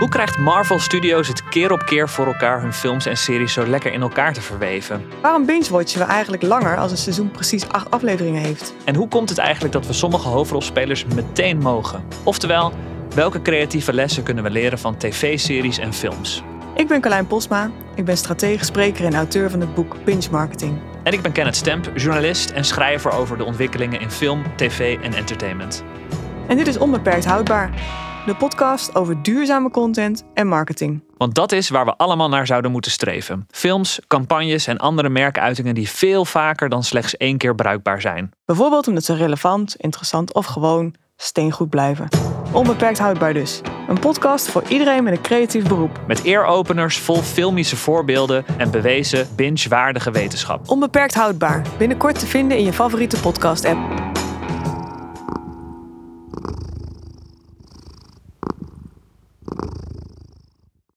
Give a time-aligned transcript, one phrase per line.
[0.00, 3.66] Hoe krijgt Marvel Studios het keer op keer voor elkaar hun films en series zo
[3.66, 5.04] lekker in elkaar te verweven?
[5.22, 8.74] Waarom binge-watchen we eigenlijk langer als een seizoen precies acht afleveringen heeft?
[8.84, 12.04] En hoe komt het eigenlijk dat we sommige hoofdrolspelers meteen mogen?
[12.22, 12.72] Oftewel,
[13.14, 16.42] welke creatieve lessen kunnen we leren van tv-series en films?
[16.74, 17.70] Ik ben Carlijn Posma.
[17.94, 20.78] Ik ben strategisch spreker en auteur van het boek Binge Marketing.
[21.02, 25.14] En ik ben Kenneth Stemp, journalist en schrijver over de ontwikkelingen in film, tv en
[25.14, 25.84] entertainment.
[26.46, 27.70] En dit is Onbeperkt Houdbaar,
[28.30, 31.02] de podcast over duurzame content en marketing.
[31.16, 33.46] Want dat is waar we allemaal naar zouden moeten streven.
[33.50, 38.30] Films, campagnes en andere merkuitingen die veel vaker dan slechts één keer bruikbaar zijn.
[38.44, 42.08] Bijvoorbeeld omdat ze relevant, interessant of gewoon steengoed blijven.
[42.52, 43.60] Onbeperkt houdbaar dus.
[43.88, 46.00] Een podcast voor iedereen met een creatief beroep.
[46.06, 50.68] Met earopeners vol filmische voorbeelden en bewezen binge-waardige wetenschap.
[50.68, 51.62] Onbeperkt houdbaar.
[51.78, 53.99] Binnenkort te vinden in je favoriete podcast-app.